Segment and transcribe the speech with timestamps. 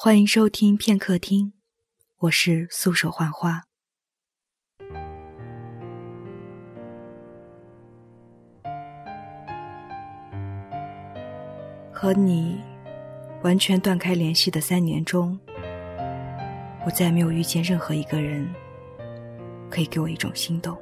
[0.00, 1.54] 欢迎收听片刻听，
[2.18, 3.64] 我是素手幻花。
[11.90, 12.60] 和你
[13.42, 15.36] 完全断开联系的三年中，
[16.86, 18.48] 我再没有遇见任何一个人
[19.68, 20.78] 可以给我一种心动。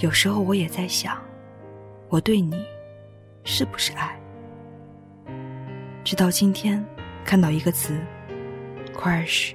[0.00, 1.18] 有时候我也在想，
[2.10, 2.62] 我对你
[3.42, 4.20] 是不是爱？
[6.04, 6.84] 直到今天，
[7.24, 7.98] 看到一个词
[8.94, 9.54] “crush”，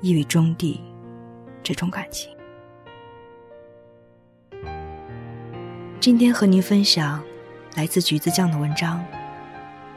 [0.00, 0.80] 一语中的
[1.62, 2.30] 这种感情。
[5.98, 7.20] 今天和您分享
[7.74, 9.04] 来自橘子酱的文章，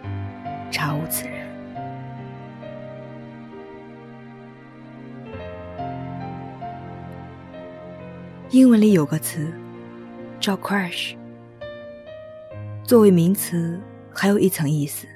[0.71, 1.35] 《查无此人》。
[8.49, 9.53] 英文里有个词
[10.39, 11.15] 叫 “crush”，
[12.83, 13.79] 作为名词，
[14.11, 15.07] 还有一层意思。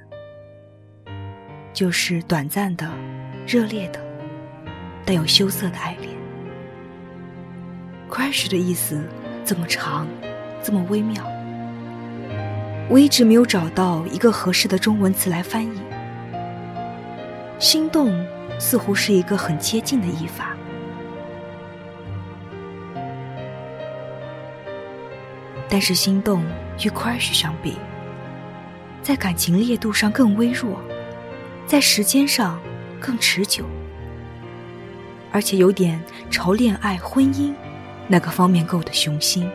[1.76, 2.90] 就是短暂的、
[3.46, 4.00] 热烈的、
[5.06, 6.16] 带有羞涩的爱恋。
[8.10, 9.04] crush 的意思
[9.44, 10.08] 这么长，
[10.64, 11.22] 这么微妙，
[12.90, 15.82] 我一直没有找到一个合适的中文词来翻译。
[17.60, 18.26] 心动
[18.58, 20.56] 似乎是一个很接近的译法，
[25.68, 26.42] 但是心动
[26.86, 27.76] 与 crush 相比，
[29.04, 30.80] 在感情烈度上更微弱。
[31.68, 32.62] 在时间上
[33.00, 33.66] 更持久，
[35.32, 36.00] 而且有点
[36.30, 37.54] 朝恋爱、婚姻
[38.08, 39.50] 那个方面够的雄心。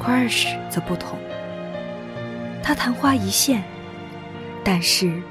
[0.00, 1.18] crush 则不同，
[2.62, 3.62] 它昙花一现，
[4.64, 5.22] 但是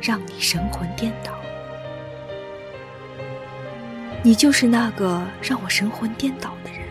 [0.00, 1.32] 让你神魂颠倒。
[4.22, 6.83] 你就是那个让我神魂颠倒的人。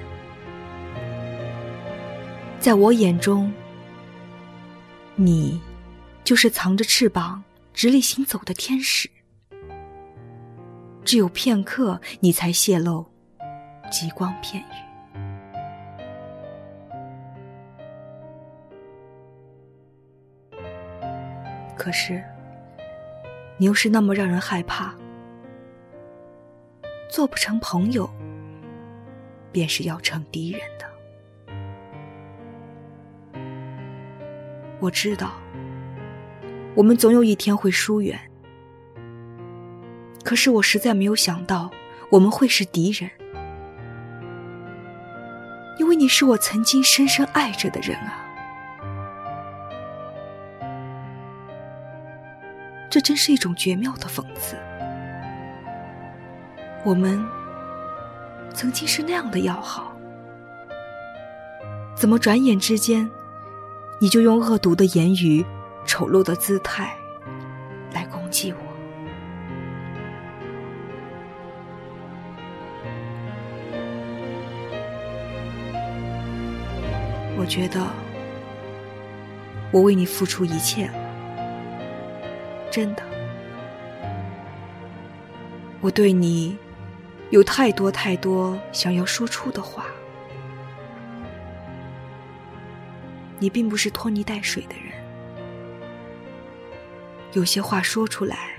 [2.64, 3.52] 在我眼中，
[5.16, 5.61] 你
[6.23, 9.11] 就是藏着翅膀直立行走的天使。
[11.03, 13.06] 只有片刻，你才泄露
[13.91, 14.75] 极光片羽。
[21.75, 22.24] 可是，
[23.57, 24.95] 你又是那么让人害怕，
[27.09, 28.09] 做不成朋友，
[29.51, 30.62] 便是要成敌人
[34.83, 35.31] 我知道，
[36.75, 38.19] 我们总有一天会疏远。
[40.25, 41.71] 可是我实在没有想到，
[42.09, 43.09] 我们会是敌人，
[45.79, 48.25] 因为你是我曾经深深爱着的人啊！
[52.89, 54.57] 这真是一种绝妙的讽刺。
[56.83, 57.25] 我们
[58.53, 59.95] 曾经是那样的要好，
[61.95, 63.09] 怎么转眼之间？
[64.00, 65.46] 你就用恶毒的言语、
[65.86, 66.94] 丑陋的姿态
[67.94, 68.58] 来攻击我。
[77.36, 77.81] 我觉得
[79.72, 80.94] 我为你付出一切了，
[82.70, 83.04] 真的。
[85.81, 86.58] 我对你
[87.31, 89.86] 有太多太多想要说出的话。
[93.44, 94.94] 你并不是拖泥带水的人，
[97.34, 98.52] 有些话说出来，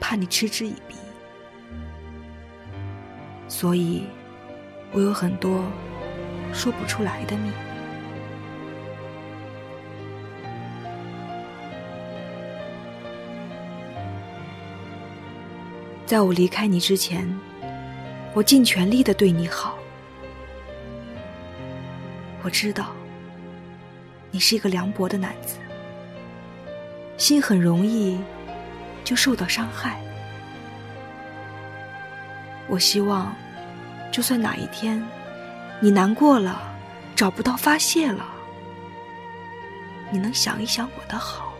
[0.00, 0.94] 怕你嗤之以鼻，
[3.46, 4.04] 所以
[4.90, 5.62] 我有很多
[6.50, 7.54] 说不出来的秘密。
[16.06, 17.28] 在我离开你之前，
[18.32, 19.76] 我尽全力的对你好，
[22.42, 22.96] 我知道。
[24.34, 25.58] 你是一个凉薄的男子，
[27.16, 28.18] 心很容易
[29.04, 30.02] 就受到伤害。
[32.66, 33.32] 我希望，
[34.10, 35.00] 就算哪一天
[35.78, 36.60] 你难过了，
[37.14, 38.26] 找不到发泄了，
[40.10, 41.52] 你能想一想我的好。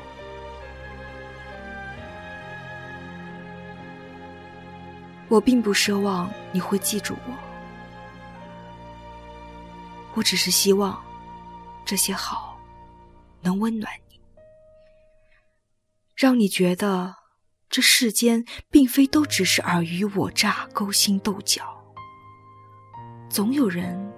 [5.28, 7.32] 我并不奢望你会记住我，
[10.14, 11.00] 我只是希望
[11.84, 12.53] 这些好。
[13.44, 14.18] 能温暖你，
[16.16, 17.14] 让你觉得
[17.68, 21.62] 这世间并非都只是尔虞我诈、勾心斗角，
[23.28, 24.10] 总有人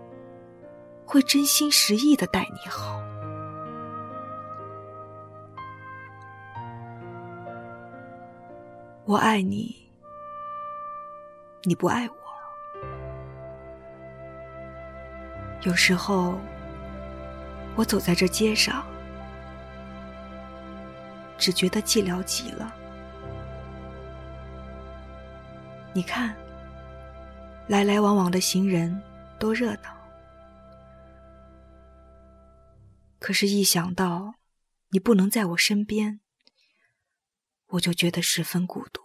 [1.04, 3.02] 会真心实意的待你好。
[9.04, 9.74] 我爱你，
[11.64, 12.14] 你不爱我，
[15.62, 16.38] 有时候。
[17.78, 18.86] 我走在这街上，
[21.38, 22.74] 只觉得寂寥极了。
[25.94, 26.36] 你看，
[27.68, 29.02] 来来往往的行人
[29.38, 29.96] 多热闹。
[33.18, 34.34] 可是，一想到
[34.88, 36.20] 你不能在我身边，
[37.66, 39.02] 我就觉得十分孤独。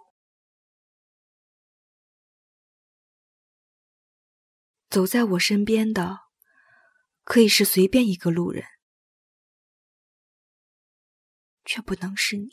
[4.89, 6.19] 走在我身边的，
[7.23, 8.65] 可以是随便一个路人，
[11.73, 12.49] 却不能是你。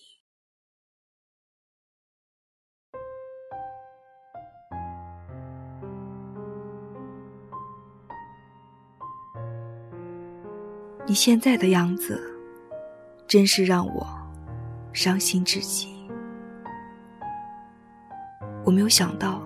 [11.05, 12.23] 你现在的样子，
[13.27, 14.07] 真是让我
[14.93, 16.09] 伤心至极。
[18.65, 19.43] 我没有想到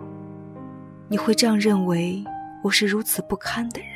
[1.08, 2.22] 你会这样认为
[2.62, 3.88] 我是如此不堪的人，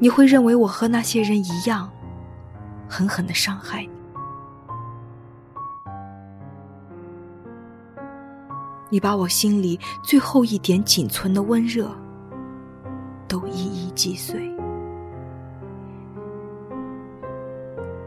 [0.00, 1.92] 你会认为我和那些人一样，
[2.90, 3.90] 狠狠的伤害你。
[8.88, 11.88] 你把我心里最后一点仅存的温热，
[13.28, 14.52] 都一一击碎。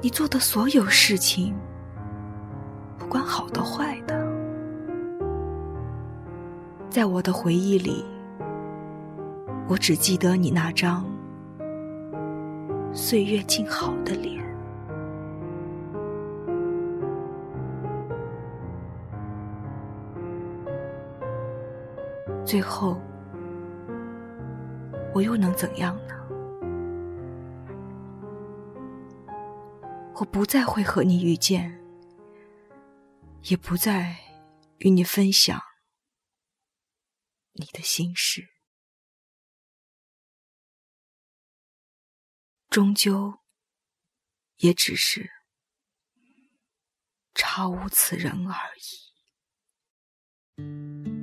[0.01, 1.55] 你做的所有事情，
[2.97, 4.27] 不管好的坏的，
[6.89, 8.03] 在我的回忆里，
[9.69, 11.05] 我只记得你那张
[12.91, 14.42] 岁月静好的脸。
[22.53, 23.01] 最后，
[25.11, 26.13] 我又能怎样呢？
[30.13, 31.83] 我不再会和你遇见，
[33.45, 34.15] 也不再
[34.77, 35.59] 与你分享
[37.53, 38.49] 你的心事，
[42.69, 43.39] 终究
[44.57, 45.27] 也只是
[47.33, 48.53] 查无此人而
[50.61, 51.22] 已。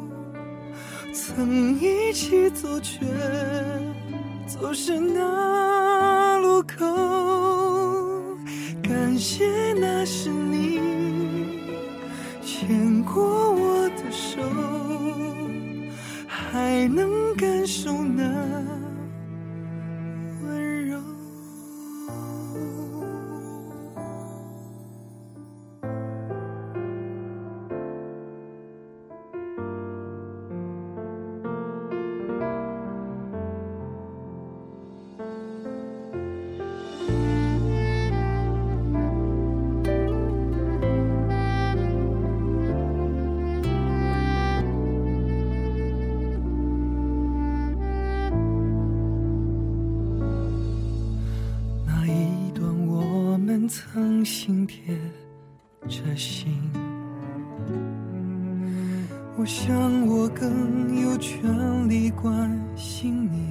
[1.13, 3.05] 曾一起走却
[4.47, 6.85] 走失那路口。
[8.81, 10.79] 感谢那是你
[12.43, 14.41] 牵过我的手，
[16.27, 18.50] 还能感受那。
[54.31, 54.97] 心贴
[55.89, 56.71] 着心，
[59.37, 63.50] 我想我更有权利关心你。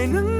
[0.00, 0.39] 才能。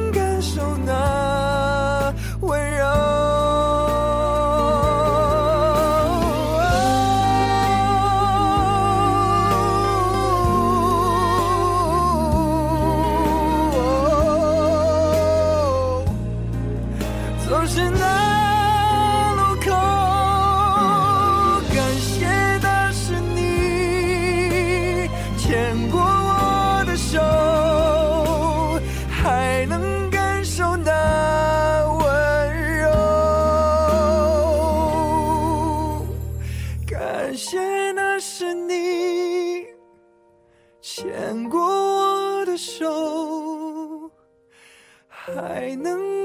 [45.26, 46.19] 还能